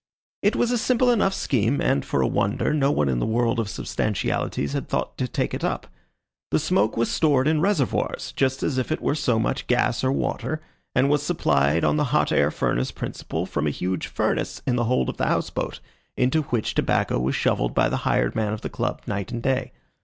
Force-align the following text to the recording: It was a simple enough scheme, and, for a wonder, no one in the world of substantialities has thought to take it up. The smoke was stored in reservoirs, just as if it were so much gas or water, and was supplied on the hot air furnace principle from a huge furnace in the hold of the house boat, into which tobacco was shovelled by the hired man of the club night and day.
It 0.41 0.55
was 0.55 0.71
a 0.71 0.79
simple 0.79 1.11
enough 1.11 1.35
scheme, 1.35 1.79
and, 1.79 2.03
for 2.03 2.21
a 2.21 2.27
wonder, 2.27 2.73
no 2.73 2.89
one 2.91 3.07
in 3.07 3.19
the 3.19 3.25
world 3.27 3.59
of 3.59 3.67
substantialities 3.69 4.73
has 4.73 4.85
thought 4.85 5.15
to 5.19 5.27
take 5.27 5.53
it 5.53 5.63
up. 5.63 5.85
The 6.49 6.57
smoke 6.57 6.97
was 6.97 7.11
stored 7.11 7.47
in 7.47 7.61
reservoirs, 7.61 8.31
just 8.31 8.63
as 8.63 8.79
if 8.79 8.91
it 8.91 8.99
were 8.99 9.13
so 9.13 9.37
much 9.37 9.67
gas 9.67 10.03
or 10.03 10.11
water, 10.11 10.59
and 10.95 11.07
was 11.07 11.21
supplied 11.21 11.83
on 11.83 11.97
the 11.97 12.05
hot 12.05 12.31
air 12.31 12.49
furnace 12.49 12.89
principle 12.89 13.45
from 13.45 13.67
a 13.67 13.69
huge 13.69 14.07
furnace 14.07 14.59
in 14.65 14.75
the 14.75 14.85
hold 14.85 15.07
of 15.07 15.17
the 15.17 15.27
house 15.27 15.51
boat, 15.51 15.79
into 16.17 16.41
which 16.41 16.73
tobacco 16.73 17.19
was 17.19 17.35
shovelled 17.35 17.75
by 17.75 17.87
the 17.87 17.97
hired 17.97 18.33
man 18.35 18.53
of 18.53 18.61
the 18.61 18.69
club 18.69 19.03
night 19.05 19.31
and 19.31 19.43
day. 19.43 19.71